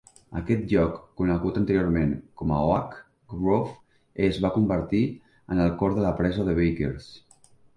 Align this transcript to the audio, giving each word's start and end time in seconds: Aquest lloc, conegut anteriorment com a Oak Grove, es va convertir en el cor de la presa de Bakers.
Aquest 0.37 0.61
lloc, 0.69 0.95
conegut 1.19 1.59
anteriorment 1.59 2.15
com 2.41 2.53
a 2.55 2.63
Oak 2.71 2.97
Grove, 3.35 3.75
es 4.31 4.41
va 4.47 4.53
convertir 4.59 5.03
en 5.57 5.63
el 5.67 5.73
cor 5.83 5.99
de 5.99 6.07
la 6.07 6.15
presa 6.23 6.49
de 6.49 6.61
Bakers. 6.63 7.11